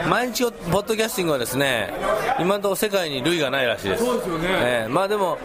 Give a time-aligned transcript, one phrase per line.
[0.09, 1.93] 毎日ポッドキャスティングはですね
[2.39, 4.03] 今のところ世界に類がないらしいです。
[4.03, 4.47] そうですよね。
[4.49, 4.91] ええ。
[4.91, 5.37] まあでも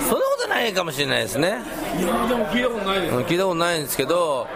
[0.00, 1.48] そんなことないかもしれないですね。
[1.98, 3.14] いやでも聞いたことないです。
[3.14, 4.48] うん聞いたことないんですけど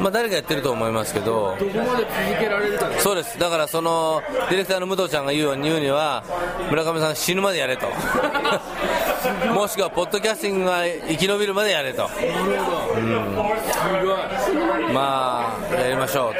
[0.00, 1.56] まあ誰かやってると思いますけど。
[1.58, 3.38] どこまで続けられるかそうです。
[3.38, 6.24] だからそのディレクターの武藤ちゃんが言うように言うには
[6.70, 7.86] 村上さん死ぬまでやれと
[9.52, 12.02] もしくはポッドキャスティングが生き延びるまでやれと。
[12.02, 13.58] なるほど、
[14.38, 16.32] すごいまあやりましょ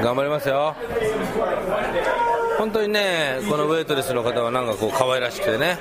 [0.00, 0.74] う頑張りますよ。
[2.58, 5.78] 本当にねこのウェイトレスの方はなんかこう可愛らしくてね。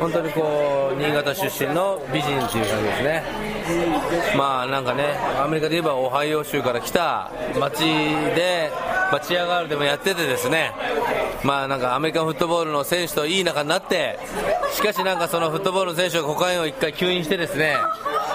[0.00, 3.22] 本当にこう新潟出身の美人っていう感じですね。
[4.36, 8.70] まあなんかねアメリカで言えばオハイオ州から来た街で、
[9.10, 10.72] まあ、チアガールでもやっててですね。
[11.46, 14.18] まあなんかアメリカンフットボールの選手といい仲になって
[14.74, 17.76] しかしなんかそのフットボールの選手がコカインを一回吸引してですね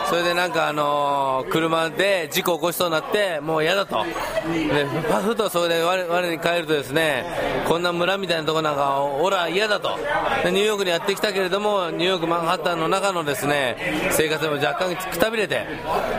[0.09, 4.03] それでなんかあの車で事故を起こしそうになってもう嫌だと。
[4.03, 7.25] でパフとそれで我我に帰るとですね
[7.67, 9.97] こんな村みたいなとこなんかオラ嫌だと。
[10.43, 13.77] でニューヨークにやってきたけれどもニューヨークマンハッタンの中のですね
[14.11, 15.65] 生活でも若干くたびれて。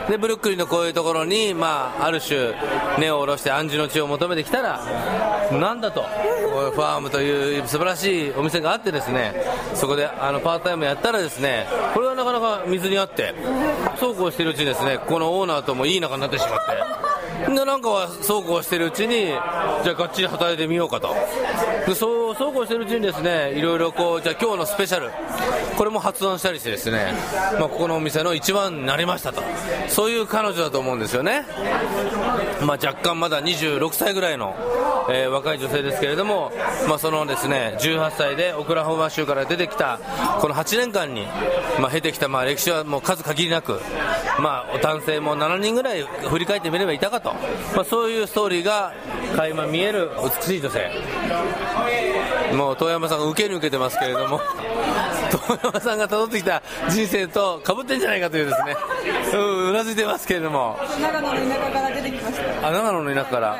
[0.08, 2.54] でブルックリンのこういうところにまあある種
[2.98, 4.82] 根を下ろして暗示の地を求めてきたら
[5.58, 6.04] なんだと。
[6.52, 9.34] ファームという素晴らしいお店があってですね
[9.74, 13.34] そこであのパートタイムやったらですねこれはなかなか水にあって
[13.98, 16.91] そうこうしているうちにですねこのオーナーともいい仲になってしまって。
[17.54, 21.14] でなんかはそうこうしてるうちにじゃあがっちり働いてみようかと。
[21.86, 25.10] でそうそうこうしてるうちにですねいろいろこうじゃあ今日のスペシャル
[25.76, 27.12] これも発案したりしてですね、
[27.58, 29.42] まあ、ここのお店の一番になりましたと。
[29.88, 31.44] そういう彼女だと思うんですよね。
[32.64, 34.54] まあ、若干まだ26歳ぐらいの、
[35.10, 36.52] えー若い女性ですけれども、
[36.88, 39.98] まあ、そのですね18歳でオクラホマ州から出てきた
[40.40, 41.26] この8年間に、
[41.80, 43.80] まあ、経てきたまあ歴史はもう数限りなく、
[44.40, 47.34] まあ、男性も7人ぐらい振り返ってみればいたかと、
[47.74, 48.92] まあ、そういうストーリーが
[49.36, 50.90] 垣間見える美しい女性。
[52.54, 54.40] もう遠山さんが受けに受けてますけれども。
[55.32, 58.76] 遠山さんが辿ってきた人生と被ってんじゃないかというですね、
[59.38, 60.78] うなずいてますけれども。
[61.00, 62.68] 長野の田舎から出てきました。
[62.68, 63.56] あ長野の田舎から。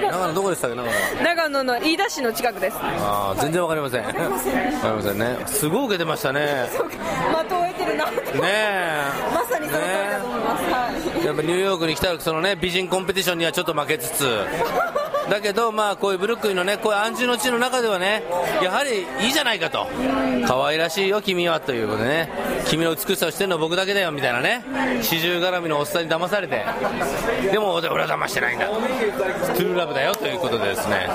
[0.00, 0.76] 長野どこでしたっけ？
[0.76, 0.92] 長野
[1.24, 2.76] 長野の飯田市の近くです。
[2.80, 4.04] あー全然わかりません。
[4.06, 5.18] わかりません。
[5.18, 5.36] ね。
[5.46, 6.68] すごい受けてましたね。
[6.70, 8.12] 的を得てるなね
[8.44, 9.02] え。
[9.34, 10.31] まさにその通りだと思
[11.24, 14.26] やっぱニューヨークに来たらそのね美人コンペティションにはちょっと負けつつ。
[15.30, 18.24] だけどまあこういうブルックリンのねこういう暗示の地の中ではね
[18.60, 19.86] やはりいいじゃないかと。
[20.46, 22.28] 可愛らしいよ君はということでね。
[22.66, 24.64] 君の美しさを知ってるのは僕だけだよみたいなね。
[25.00, 26.64] 四十絡みのおっさんに騙されて。
[27.52, 28.66] でも俺は騙してないんだ。
[28.66, 31.06] True love だよということでですね、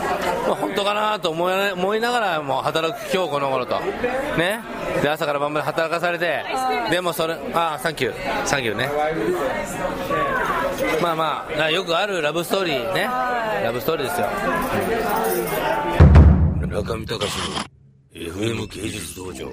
[0.47, 3.79] まあ、本当かなと思い思いながらもう働く今日この頃と。
[4.37, 4.61] ね。
[5.01, 6.43] で朝から晩まで働かされて
[6.89, 8.89] でもそれああサンキューサンキューね。
[11.01, 13.03] まあまあよくあるラブストーリーね。
[13.03, 14.27] ラブストーリーですよ。
[16.67, 17.67] 中見隆の
[18.13, 19.51] FM 芸術道場